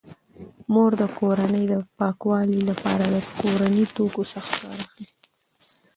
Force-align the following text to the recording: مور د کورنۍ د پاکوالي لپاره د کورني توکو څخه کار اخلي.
مور 0.71 0.91
د 1.01 1.03
کورنۍ 1.19 1.63
د 1.73 1.75
پاکوالي 1.99 2.59
لپاره 2.69 3.03
د 3.15 3.17
کورني 3.37 3.83
توکو 3.95 4.23
څخه 4.33 4.51
کار 4.61 4.77
اخلي. 4.85 5.05